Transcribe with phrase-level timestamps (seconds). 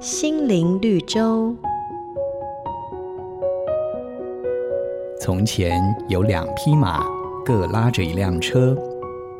[0.00, 1.52] 心灵绿洲。
[5.20, 7.04] 从前有两匹马，
[7.44, 8.76] 各拉着一辆车。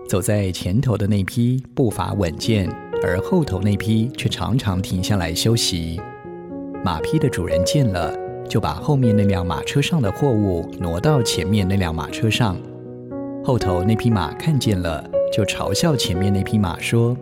[0.08, 2.68] 走在前头的那匹步伐稳健，
[3.04, 6.00] 而后头那匹却常常停下来休息。
[6.84, 8.12] 马匹的主人见了，
[8.48, 12.56] 就把后面那辆马车上的货物挪到前面那辆马车上。
[13.44, 17.16] 后头那匹马看见了，就嘲笑前面那匹马说：“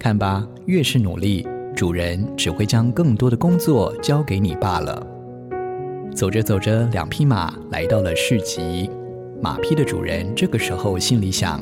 [0.00, 1.46] 看吧，越是努力。”
[1.82, 5.04] 主人只会将更多的工作交给你罢了。
[6.14, 8.88] 走着走着，两匹马来到了市集。
[9.40, 11.60] 马匹的主人这个时候心里想：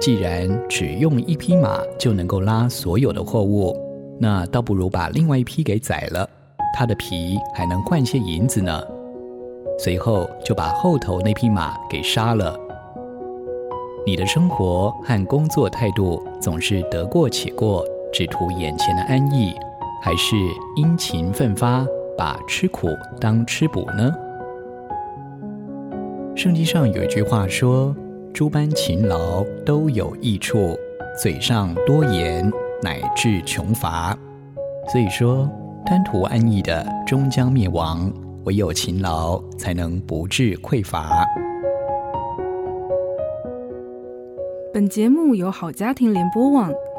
[0.00, 3.76] 既然只用一匹马就能够拉所有的货物，
[4.18, 6.26] 那倒不如把另外一匹给宰了，
[6.74, 8.82] 它的皮还能换些银子呢。
[9.78, 12.58] 随后就把后头那匹马给杀了。
[14.06, 17.84] 你的生活和工作态度总是得过且过。
[18.10, 19.54] 只图眼前的安逸，
[20.00, 20.36] 还是
[20.76, 22.88] 殷勤奋发，把吃苦
[23.20, 24.10] 当吃补呢？
[26.36, 27.94] 圣经上有一句话说
[28.32, 30.76] ：“诸般勤劳都有益处，
[31.20, 32.48] 嘴上多言
[32.80, 34.16] 乃至穷乏。”
[34.92, 35.50] 所以说，
[35.84, 38.10] 贪图安逸的终将灭亡，
[38.44, 41.26] 唯有勤劳才能不致匮乏。
[44.72, 46.72] 本节目由好家庭联播网。